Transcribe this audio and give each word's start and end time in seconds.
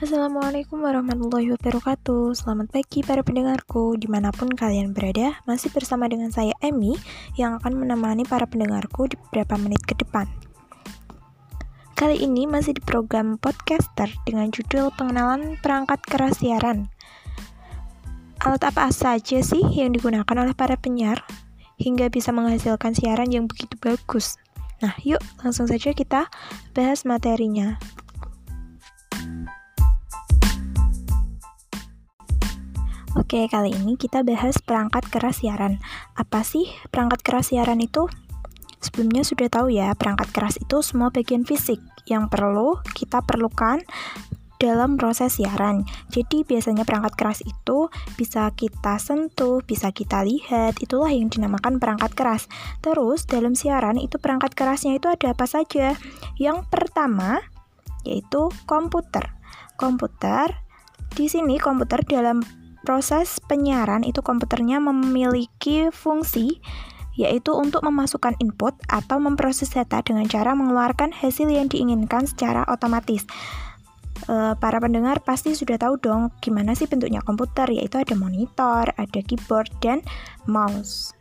Assalamualaikum 0.00 0.80
warahmatullahi 0.80 1.52
wabarakatuh. 1.60 2.32
Selamat 2.32 2.72
pagi 2.72 3.04
para 3.04 3.20
pendengarku. 3.20 4.00
Di 4.00 4.08
mana 4.08 4.32
pun 4.32 4.48
kalian 4.48 4.96
berada 4.96 5.36
Masih 5.44 5.68
bersama 5.76 6.08
dengan 6.08 6.32
saya 6.32 6.56
Emmy 6.64 6.96
Yang 7.36 7.60
akan 7.60 7.84
menemani 7.84 8.24
para 8.24 8.48
pendengarku 8.48 9.12
Di 9.12 9.20
beberapa 9.28 9.60
menit 9.60 9.84
ke 9.84 9.92
depan. 10.00 10.24
Kali 12.00 12.16
ini 12.16 12.48
masih 12.48 12.80
di 12.80 12.80
program 12.80 13.36
podcaster 13.36 14.08
Dengan 14.24 14.48
judul 14.48 14.88
pengenalan 14.96 15.60
perangkat 15.60 16.00
keras 16.08 16.40
siaran. 16.40 16.88
Alat 18.40 18.72
apa 18.72 18.88
saja 18.96 19.44
sih 19.44 19.60
yang 19.68 19.92
digunakan 19.92 20.32
oleh 20.32 20.56
para 20.56 20.80
penyiar 20.80 21.20
Hingga 21.76 22.08
bisa 22.08 22.32
menghasilkan 22.32 22.96
siaran 22.96 23.28
yang 23.28 23.44
begitu 23.44 23.76
bagus? 23.76 24.40
Nah 24.80 24.96
yuk 25.04 25.20
langsung 25.44 25.68
saja 25.68 25.92
kita 25.92 26.32
bahas 26.72 27.04
materinya 27.04 27.76
Oke, 33.18 33.50
kali 33.50 33.74
ini 33.74 33.98
kita 33.98 34.22
bahas 34.22 34.62
perangkat 34.62 35.02
keras 35.10 35.42
siaran. 35.42 35.82
Apa 36.14 36.46
sih 36.46 36.70
perangkat 36.94 37.26
keras 37.26 37.50
siaran 37.50 37.82
itu? 37.82 38.06
Sebelumnya 38.78 39.26
sudah 39.26 39.50
tahu 39.50 39.74
ya, 39.74 39.90
perangkat 39.98 40.30
keras 40.30 40.54
itu 40.62 40.78
semua 40.78 41.10
bagian 41.10 41.42
fisik 41.42 41.82
yang 42.06 42.30
perlu 42.30 42.78
kita 42.94 43.18
perlukan 43.26 43.82
dalam 44.62 44.94
proses 44.94 45.42
siaran. 45.42 45.82
Jadi 46.14 46.46
biasanya 46.46 46.86
perangkat 46.86 47.18
keras 47.18 47.40
itu 47.42 47.90
bisa 48.14 48.46
kita 48.54 49.02
sentuh, 49.02 49.58
bisa 49.66 49.90
kita 49.90 50.22
lihat, 50.22 50.78
itulah 50.78 51.10
yang 51.10 51.26
dinamakan 51.32 51.82
perangkat 51.82 52.14
keras. 52.14 52.46
Terus 52.78 53.26
dalam 53.26 53.58
siaran 53.58 53.98
itu 53.98 54.22
perangkat 54.22 54.54
kerasnya 54.54 55.02
itu 55.02 55.10
ada 55.10 55.34
apa 55.34 55.50
saja? 55.50 55.98
Yang 56.38 56.62
pertama 56.70 57.42
yaitu 58.06 58.54
komputer. 58.70 59.34
Komputer 59.74 60.62
di 61.10 61.26
sini 61.26 61.58
komputer 61.58 62.06
dalam 62.06 62.59
proses 62.82 63.38
penyiaran 63.44 64.02
itu 64.04 64.24
komputernya 64.24 64.80
memiliki 64.80 65.92
fungsi 65.92 66.60
yaitu 67.20 67.52
untuk 67.52 67.84
memasukkan 67.84 68.38
input 68.40 68.72
atau 68.88 69.20
memproses 69.20 69.68
data 69.68 70.00
dengan 70.00 70.24
cara 70.24 70.56
mengeluarkan 70.56 71.12
hasil 71.12 71.52
yang 71.52 71.68
diinginkan 71.68 72.24
secara 72.24 72.64
otomatis. 72.64 73.28
E, 74.24 74.56
para 74.56 74.80
pendengar 74.80 75.20
pasti 75.20 75.52
sudah 75.52 75.76
tahu 75.76 76.00
dong 76.00 76.32
gimana 76.40 76.72
sih 76.72 76.88
bentuknya 76.88 77.20
komputer, 77.20 77.68
yaitu 77.68 78.00
ada 78.00 78.16
monitor, 78.16 78.88
ada 78.96 79.20
keyboard, 79.20 79.68
dan 79.84 80.00
mouse. 80.48 81.12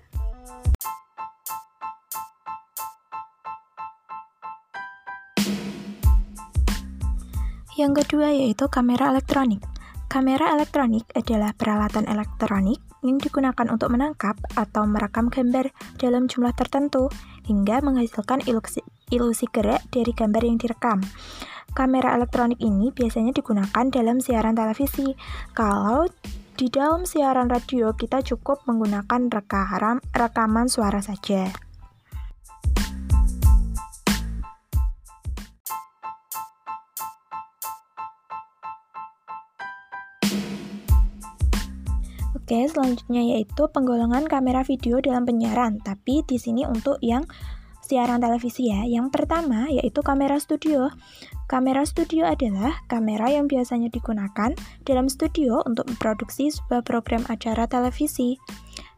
Yang 7.79 8.03
kedua 8.03 8.35
yaitu 8.35 8.67
kamera 8.67 9.11
elektronik. 9.15 9.63
Kamera 10.09 10.57
elektronik 10.57 11.05
adalah 11.13 11.53
peralatan 11.53 12.09
elektronik 12.09 12.81
yang 13.05 13.21
digunakan 13.21 13.69
untuk 13.69 13.93
menangkap 13.93 14.41
atau 14.57 14.89
merekam 14.89 15.29
gambar 15.29 15.69
dalam 16.01 16.25
jumlah 16.25 16.49
tertentu 16.57 17.13
hingga 17.45 17.77
menghasilkan 17.85 18.41
ilusi, 18.49 18.81
ilusi 19.13 19.45
gerak 19.53 19.85
dari 19.93 20.09
gambar 20.09 20.41
yang 20.41 20.57
direkam. 20.57 21.05
Kamera 21.77 22.17
elektronik 22.17 22.57
ini 22.57 22.89
biasanya 22.89 23.37
digunakan 23.37 23.85
dalam 23.93 24.17
siaran 24.17 24.57
televisi. 24.57 25.13
Kalau 25.53 26.09
di 26.57 26.73
dalam 26.73 27.05
siaran 27.05 27.45
radio 27.45 27.93
kita 27.93 28.25
cukup 28.25 28.65
menggunakan 28.65 29.29
rekaman, 29.29 30.01
rekaman 30.09 30.73
suara 30.73 31.05
saja. 31.05 31.68
Oke, 42.49 42.65
selanjutnya 42.65 43.21
yaitu 43.37 43.69
penggolongan 43.69 44.25
kamera 44.25 44.65
video 44.65 44.97
dalam 44.97 45.21
penyiaran, 45.21 45.77
tapi 45.85 46.25
di 46.25 46.41
sini 46.41 46.65
untuk 46.65 46.97
yang 46.97 47.29
siaran 47.85 48.17
televisi 48.17 48.73
ya. 48.73 48.89
Yang 48.89 49.13
pertama 49.13 49.69
yaitu 49.69 50.01
kamera 50.01 50.41
studio. 50.41 50.89
Kamera 51.45 51.85
studio 51.85 52.25
adalah 52.25 52.81
kamera 52.89 53.29
yang 53.29 53.45
biasanya 53.45 53.93
digunakan 53.93 54.57
dalam 54.81 55.13
studio 55.13 55.61
untuk 55.61 55.93
memproduksi 55.93 56.49
sebuah 56.49 56.81
program 56.81 57.21
acara 57.29 57.69
televisi. 57.69 58.41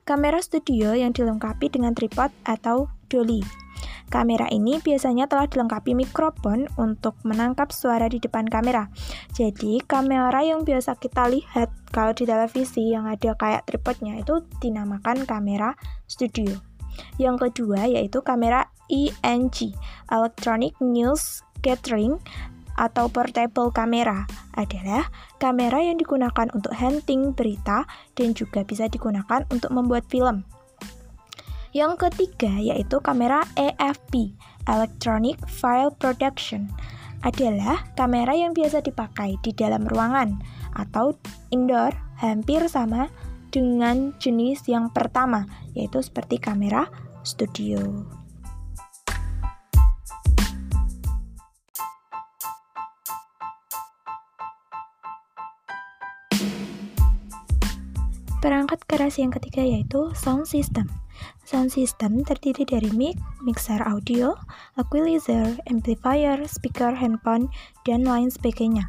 Kamera 0.07 0.39
studio 0.39 0.95
yang 0.95 1.11
dilengkapi 1.11 1.75
dengan 1.75 1.91
tripod 1.91 2.31
atau 2.47 2.87
dolly. 3.11 3.43
Kamera 4.11 4.47
ini 4.51 4.79
biasanya 4.83 5.25
telah 5.31 5.47
dilengkapi 5.47 5.95
mikrofon 5.95 6.67
untuk 6.75 7.15
menangkap 7.23 7.71
suara 7.71 8.11
di 8.11 8.19
depan 8.19 8.47
kamera. 8.47 8.91
Jadi, 9.31 9.79
kamera 9.83 10.43
yang 10.43 10.67
biasa 10.67 10.99
kita 10.99 11.31
lihat 11.31 11.71
kalau 11.95 12.11
di 12.11 12.27
televisi 12.27 12.91
yang 12.91 13.07
ada 13.07 13.35
kayak 13.35 13.67
tripodnya 13.67 14.19
itu 14.19 14.43
dinamakan 14.59 15.23
kamera 15.23 15.75
studio. 16.07 16.59
Yang 17.15 17.49
kedua 17.49 17.87
yaitu 17.87 18.19
kamera 18.19 18.67
ENG, 18.91 19.71
Electronic 20.11 20.75
News 20.83 21.39
Gathering 21.63 22.19
atau 22.75 23.11
portable 23.11 23.69
camera 23.69 24.25
adalah 24.55 25.07
kamera 25.37 25.79
yang 25.83 25.99
digunakan 25.99 26.47
untuk 26.55 26.73
hunting 26.75 27.35
berita 27.35 27.85
dan 28.15 28.33
juga 28.35 28.63
bisa 28.65 28.87
digunakan 28.87 29.45
untuk 29.51 29.71
membuat 29.71 30.07
film. 30.07 30.43
Yang 31.71 32.03
ketiga 32.03 32.51
yaitu 32.59 32.99
kamera 32.99 33.47
AFP, 33.55 34.35
Electronic 34.67 35.39
File 35.47 35.95
Production, 35.95 36.67
adalah 37.23 37.87
kamera 37.95 38.35
yang 38.35 38.51
biasa 38.51 38.83
dipakai 38.83 39.39
di 39.39 39.55
dalam 39.55 39.87
ruangan 39.87 40.35
atau 40.75 41.15
indoor 41.47 41.95
hampir 42.19 42.67
sama 42.67 43.07
dengan 43.55 44.11
jenis 44.19 44.67
yang 44.67 44.91
pertama, 44.91 45.47
yaitu 45.71 46.03
seperti 46.03 46.43
kamera 46.43 46.91
studio. 47.23 47.79
Perangkat 58.43 58.83
keras 58.89 59.15
yang 59.15 59.31
ketiga 59.31 59.63
yaitu 59.63 60.11
sound 60.19 60.43
system. 60.51 60.91
Sound 61.51 61.67
system 61.75 62.23
terdiri 62.23 62.63
dari 62.63 62.87
mic, 62.95 63.19
mixer 63.43 63.83
audio, 63.83 64.39
equalizer, 64.79 65.59
amplifier, 65.67 66.39
speaker 66.47 66.95
handphone, 66.95 67.51
dan 67.83 68.07
lain 68.07 68.31
sebagainya. 68.31 68.87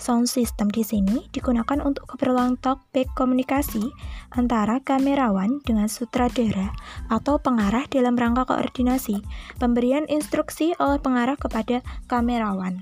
Sound 0.00 0.24
system 0.24 0.72
di 0.72 0.80
sini 0.88 1.28
digunakan 1.36 1.84
untuk 1.84 2.16
keperluan 2.16 2.56
talkback 2.64 3.12
komunikasi 3.12 3.92
antara 4.32 4.80
kamerawan 4.80 5.60
dengan 5.68 5.84
sutradara 5.92 6.72
atau 7.12 7.36
pengarah 7.36 7.84
dalam 7.92 8.16
rangka 8.16 8.48
koordinasi, 8.48 9.20
pemberian 9.60 10.08
instruksi 10.08 10.72
oleh 10.80 10.96
pengarah 10.96 11.36
kepada 11.36 11.84
kamerawan. 12.08 12.80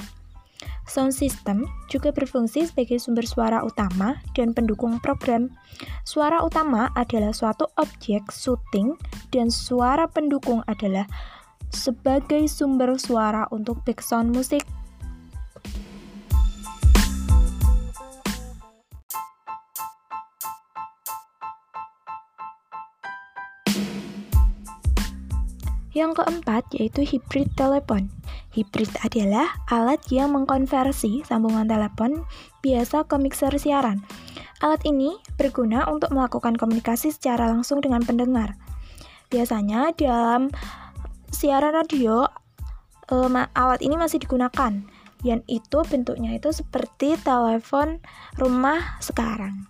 Sound 0.90 1.14
system 1.14 1.70
juga 1.86 2.10
berfungsi 2.10 2.66
sebagai 2.66 2.98
sumber 2.98 3.22
suara 3.22 3.62
utama 3.62 4.18
dan 4.34 4.50
pendukung 4.50 4.98
program. 4.98 5.54
Suara 6.02 6.42
utama 6.42 6.90
adalah 6.98 7.30
suatu 7.30 7.70
objek 7.78 8.26
syuting 8.34 8.98
dan 9.30 9.54
suara 9.54 10.10
pendukung 10.10 10.66
adalah 10.66 11.06
sebagai 11.70 12.50
sumber 12.50 12.98
suara 12.98 13.46
untuk 13.54 13.86
background 13.86 14.34
musik. 14.34 14.66
Yang 25.94 26.18
keempat 26.18 26.66
yaitu 26.74 27.06
hybrid 27.06 27.46
telepon. 27.54 28.19
Hybrid 28.50 28.90
adalah 29.06 29.46
alat 29.70 30.02
yang 30.10 30.34
mengkonversi 30.34 31.22
sambungan 31.22 31.70
telepon 31.70 32.26
biasa 32.66 33.06
ke 33.06 33.14
mixer 33.14 33.54
siaran. 33.54 34.02
Alat 34.58 34.82
ini 34.82 35.14
berguna 35.38 35.86
untuk 35.86 36.10
melakukan 36.10 36.58
komunikasi 36.58 37.14
secara 37.14 37.46
langsung 37.46 37.78
dengan 37.78 38.02
pendengar. 38.02 38.58
Biasanya 39.30 39.94
dalam 39.94 40.50
siaran 41.30 41.78
radio 41.78 42.26
um, 43.14 43.38
alat 43.54 43.80
ini 43.80 43.94
masih 43.94 44.18
digunakan. 44.22 44.82
yang 45.20 45.44
itu 45.52 45.84
bentuknya 45.84 46.32
itu 46.32 46.48
seperti 46.48 47.12
telepon 47.20 48.00
rumah 48.40 48.96
sekarang. 49.04 49.68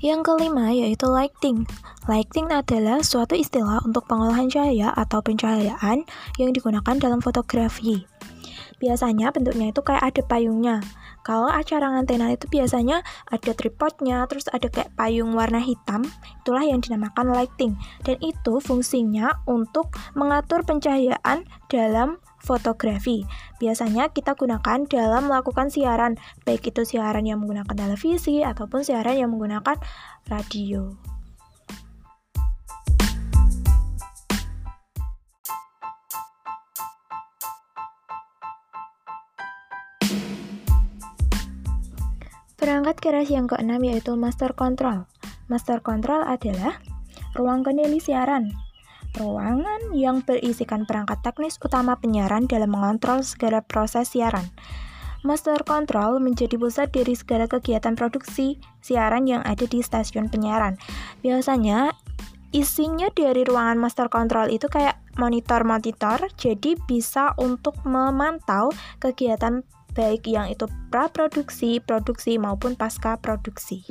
Yang 0.00 0.32
kelima 0.32 0.72
yaitu 0.72 1.04
lighting. 1.04 1.68
Lighting 2.08 2.48
adalah 2.48 3.04
suatu 3.04 3.36
istilah 3.36 3.84
untuk 3.84 4.08
pengolahan 4.08 4.48
cahaya 4.48 4.96
atau 4.96 5.20
pencahayaan 5.20 6.08
yang 6.40 6.50
digunakan 6.56 6.96
dalam 6.96 7.20
fotografi. 7.20 8.08
Biasanya 8.80 9.28
bentuknya 9.28 9.76
itu 9.76 9.84
kayak 9.84 10.00
ada 10.00 10.22
payungnya. 10.24 10.80
Kalau 11.20 11.52
acara 11.52 11.92
antena 11.92 12.32
itu 12.32 12.48
biasanya 12.48 13.04
ada 13.28 13.52
tripodnya, 13.52 14.24
terus 14.24 14.48
ada 14.48 14.72
kayak 14.72 14.88
payung 14.96 15.36
warna 15.36 15.60
hitam, 15.60 16.08
itulah 16.40 16.64
yang 16.64 16.80
dinamakan 16.80 17.28
lighting. 17.36 17.76
Dan 18.00 18.16
itu 18.24 18.56
fungsinya 18.56 19.44
untuk 19.44 19.92
mengatur 20.16 20.64
pencahayaan 20.64 21.44
dalam 21.68 22.16
fotografi. 22.40 23.28
Biasanya 23.60 24.10
kita 24.10 24.34
gunakan 24.34 24.88
dalam 24.88 25.28
melakukan 25.28 25.68
siaran, 25.68 26.16
baik 26.48 26.72
itu 26.72 26.82
siaran 26.88 27.28
yang 27.28 27.38
menggunakan 27.38 27.76
televisi 27.76 28.42
ataupun 28.42 28.82
siaran 28.82 29.16
yang 29.20 29.30
menggunakan 29.30 29.76
radio. 30.26 30.96
Perangkat 42.60 42.96
keras 43.00 43.32
yang 43.32 43.48
keenam 43.48 43.80
yaitu 43.80 44.20
master 44.20 44.52
control. 44.52 45.08
Master 45.48 45.80
control 45.80 46.20
adalah 46.28 46.76
ruang 47.32 47.64
kendali 47.64 47.96
siaran. 47.96 48.52
Ruangan 49.18 49.90
yang 49.90 50.22
berisikan 50.22 50.86
perangkat 50.86 51.18
teknis 51.26 51.58
utama 51.58 51.98
penyiaran 51.98 52.46
dalam 52.46 52.70
mengontrol 52.70 53.26
segala 53.26 53.58
proses 53.58 54.14
siaran. 54.14 54.46
Master 55.20 55.60
control 55.66 56.22
menjadi 56.22 56.56
pusat 56.56 56.94
dari 56.94 57.12
segala 57.12 57.44
kegiatan 57.44 57.92
produksi 57.92 58.56
siaran 58.80 59.28
yang 59.28 59.44
ada 59.44 59.68
di 59.68 59.84
stasiun 59.84 60.32
penyiaran. 60.32 60.80
Biasanya 61.20 61.92
isinya 62.56 63.12
dari 63.12 63.44
ruangan 63.44 63.76
master 63.76 64.08
control 64.08 64.48
itu 64.48 64.70
kayak 64.70 64.96
monitor-monitor, 65.20 66.30
jadi 66.40 66.78
bisa 66.88 67.36
untuk 67.36 67.76
memantau 67.84 68.72
kegiatan 69.02 69.60
baik 69.92 70.24
yang 70.24 70.48
itu 70.48 70.64
praproduksi, 70.88 71.82
produksi 71.82 72.40
maupun 72.40 72.78
pasca 72.78 73.20
produksi. 73.20 73.84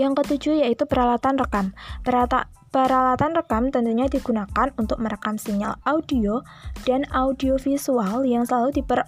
Yang 0.00 0.24
ketujuh 0.24 0.64
yaitu 0.64 0.88
peralatan 0.88 1.36
rekam. 1.36 1.76
Peralatan 2.00 2.48
Peralatan 2.70 3.34
rekam 3.34 3.74
tentunya 3.74 4.06
digunakan 4.06 4.70
untuk 4.78 5.02
merekam 5.02 5.34
sinyal 5.34 5.82
audio 5.82 6.46
dan 6.86 7.02
audio 7.10 7.58
visual 7.58 8.22
yang 8.22 8.46
selalu 8.46 8.70
diper, 8.78 9.02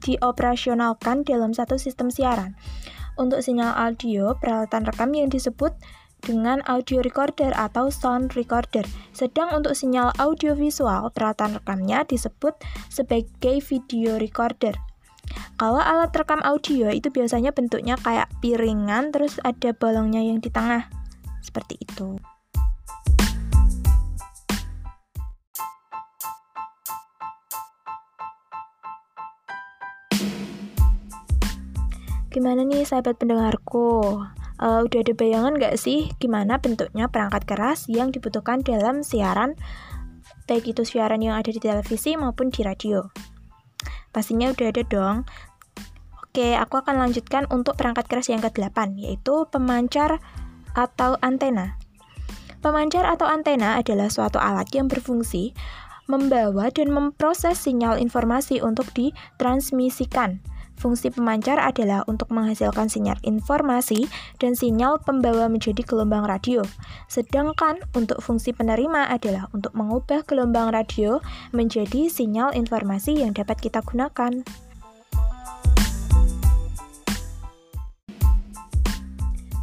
dioperasionalkan 0.00 1.20
dalam 1.20 1.52
satu 1.52 1.76
sistem 1.76 2.08
siaran. 2.08 2.56
Untuk 3.20 3.44
sinyal 3.44 3.76
audio, 3.76 4.32
peralatan 4.40 4.88
rekam 4.88 5.12
yang 5.12 5.28
disebut 5.28 5.76
dengan 6.24 6.64
audio 6.64 7.04
recorder 7.04 7.52
atau 7.52 7.92
sound 7.92 8.32
recorder. 8.40 8.88
Sedang 9.12 9.52
untuk 9.52 9.76
sinyal 9.76 10.16
audio 10.16 10.56
visual, 10.56 11.12
peralatan 11.12 11.60
rekamnya 11.60 12.08
disebut 12.08 12.56
sebagai 12.88 13.60
video 13.60 14.16
recorder. 14.16 14.93
Kalau 15.54 15.78
alat 15.78 16.10
rekam 16.10 16.42
audio 16.42 16.90
itu 16.90 17.08
biasanya 17.14 17.54
bentuknya 17.54 17.94
kayak 18.00 18.26
piringan 18.42 19.14
terus 19.14 19.38
ada 19.46 19.70
bolongnya 19.70 20.20
yang 20.20 20.42
di 20.42 20.50
tengah. 20.50 20.90
Seperti 21.40 21.78
itu. 21.78 22.18
Gimana 32.34 32.66
nih 32.66 32.82
sahabat 32.82 33.14
pendengarku? 33.22 34.18
Uh, 34.58 34.82
udah 34.82 35.00
ada 35.06 35.14
bayangan 35.14 35.54
gak 35.54 35.78
sih 35.78 36.10
gimana 36.18 36.58
bentuknya 36.58 37.06
perangkat 37.06 37.46
keras 37.46 37.86
yang 37.86 38.10
dibutuhkan 38.10 38.58
dalam 38.58 39.06
siaran, 39.06 39.54
baik 40.50 40.74
itu 40.74 40.82
siaran 40.82 41.22
yang 41.22 41.38
ada 41.38 41.54
di 41.54 41.62
televisi 41.62 42.18
maupun 42.18 42.50
di 42.50 42.66
radio? 42.66 43.06
Pastinya 44.14 44.54
udah 44.54 44.66
ada 44.70 44.82
dong. 44.86 45.16
Oke, 46.22 46.54
aku 46.54 46.78
akan 46.78 47.02
lanjutkan 47.02 47.50
untuk 47.50 47.74
perangkat 47.74 48.06
keras 48.06 48.30
yang 48.30 48.42
ke-8, 48.42 48.94
yaitu 48.94 49.44
pemancar 49.50 50.22
atau 50.78 51.18
antena. 51.18 51.78
Pemancar 52.62 53.04
atau 53.04 53.28
antena 53.28 53.76
adalah 53.76 54.08
suatu 54.08 54.40
alat 54.40 54.70
yang 54.72 54.88
berfungsi 54.88 55.52
membawa 56.08 56.72
dan 56.72 56.92
memproses 56.92 57.60
sinyal 57.60 58.00
informasi 58.00 58.60
untuk 58.60 58.88
ditransmisikan 58.96 60.40
Fungsi 60.74 61.08
pemancar 61.08 61.56
adalah 61.56 62.04
untuk 62.04 62.28
menghasilkan 62.28 62.92
sinyal 62.92 63.16
informasi 63.24 64.04
dan 64.36 64.52
sinyal 64.52 65.00
pembawa 65.00 65.48
menjadi 65.48 65.80
gelombang 65.80 66.28
radio. 66.28 66.60
Sedangkan 67.08 67.80
untuk 67.96 68.20
fungsi 68.20 68.52
penerima 68.52 69.08
adalah 69.08 69.48
untuk 69.56 69.72
mengubah 69.72 70.26
gelombang 70.28 70.74
radio 70.76 71.24
menjadi 71.56 72.12
sinyal 72.12 72.52
informasi 72.52 73.24
yang 73.24 73.32
dapat 73.32 73.56
kita 73.64 73.80
gunakan. 73.80 74.44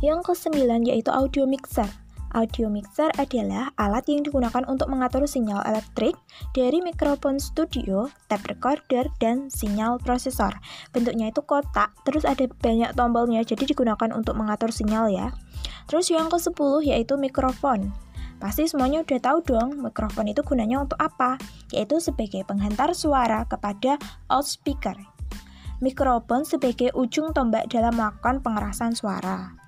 Yang 0.02 0.20
kesembilan 0.34 0.90
yaitu 0.90 1.14
audio 1.14 1.46
mixer. 1.46 2.01
Audio 2.32 2.72
mixer 2.72 3.12
adalah 3.20 3.76
alat 3.76 4.08
yang 4.08 4.24
digunakan 4.24 4.64
untuk 4.72 4.88
mengatur 4.88 5.28
sinyal 5.28 5.60
elektrik 5.68 6.16
dari 6.56 6.80
mikrofon 6.80 7.44
studio, 7.44 8.08
tape 8.32 8.56
recorder, 8.56 9.12
dan 9.20 9.52
sinyal 9.52 10.00
prosesor. 10.00 10.56
Bentuknya 10.96 11.28
itu 11.28 11.44
kotak, 11.44 11.92
terus 12.08 12.24
ada 12.24 12.48
banyak 12.48 12.96
tombolnya, 12.96 13.44
jadi 13.44 13.68
digunakan 13.68 14.16
untuk 14.16 14.40
mengatur 14.40 14.72
sinyal 14.72 15.12
ya. 15.12 15.36
Terus 15.92 16.08
yang 16.08 16.32
ke-10 16.32 16.88
yaitu 16.88 17.20
mikrofon. 17.20 17.92
Pasti 18.40 18.66
semuanya 18.66 19.06
udah 19.06 19.20
tahu 19.22 19.40
dong, 19.46 19.84
mikrofon 19.84 20.32
itu 20.32 20.42
gunanya 20.42 20.82
untuk 20.82 20.98
apa? 20.98 21.36
Yaitu 21.70 22.00
sebagai 22.00 22.48
penghantar 22.48 22.96
suara 22.96 23.46
kepada 23.46 24.00
loudspeaker. 24.32 24.98
Mikrofon 25.84 26.48
sebagai 26.48 26.96
ujung 26.98 27.36
tombak 27.36 27.70
dalam 27.70 27.94
melakukan 27.94 28.40
pengerasan 28.40 28.98
suara. 28.98 29.61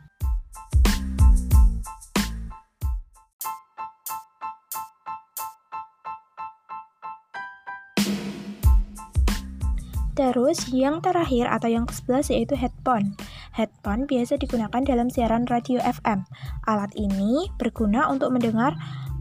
Terus 10.23 10.71
yang 10.71 11.03
terakhir 11.03 11.51
atau 11.51 11.67
yang 11.67 11.83
ke-11 11.83 12.31
yaitu 12.31 12.55
headphone. 12.55 13.19
Headphone 13.51 14.07
biasa 14.07 14.39
digunakan 14.39 14.79
dalam 14.79 15.11
siaran 15.11 15.43
radio 15.51 15.83
FM. 15.83 16.23
Alat 16.63 16.95
ini 16.95 17.51
berguna 17.59 18.07
untuk 18.07 18.31
mendengar 18.31 18.71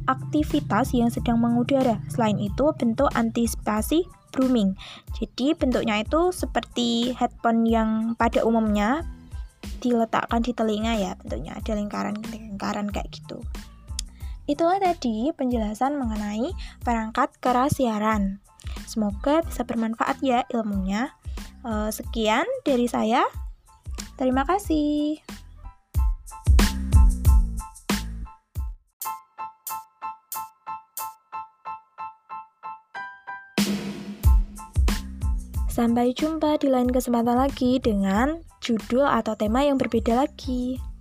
aktivitas 0.06 0.94
yang 0.94 1.10
sedang 1.10 1.42
mengudara. 1.42 1.98
Selain 2.06 2.38
itu, 2.38 2.70
bentuk 2.78 3.10
antisipasi 3.18 4.06
booming. 4.30 4.78
Jadi 5.18 5.58
bentuknya 5.58 6.06
itu 6.06 6.30
seperti 6.30 7.18
headphone 7.18 7.66
yang 7.66 8.14
pada 8.14 8.46
umumnya 8.46 9.02
diletakkan 9.82 10.38
di 10.46 10.54
telinga 10.54 10.94
ya 10.94 11.18
bentuknya 11.18 11.58
ada 11.58 11.74
lingkaran-lingkaran 11.74 12.86
kayak 12.94 13.10
gitu. 13.10 13.42
Itulah 14.46 14.78
tadi 14.78 15.34
penjelasan 15.34 15.98
mengenai 15.98 16.54
perangkat 16.86 17.34
keras 17.42 17.82
siaran. 17.82 18.38
Semoga 18.86 19.42
bisa 19.46 19.62
bermanfaat 19.64 20.20
ya 20.20 20.44
ilmunya. 20.52 21.14
Uh, 21.62 21.88
sekian 21.88 22.44
dari 22.66 22.90
saya. 22.90 23.24
Terima 24.18 24.44
kasih. 24.44 25.22
Sampai 35.72 36.12
jumpa 36.12 36.60
di 36.60 36.68
lain 36.68 36.92
kesempatan 36.92 37.48
lagi 37.48 37.80
dengan 37.80 38.44
judul 38.60 39.08
atau 39.08 39.32
tema 39.32 39.64
yang 39.64 39.80
berbeda 39.80 40.28
lagi. 40.28 40.91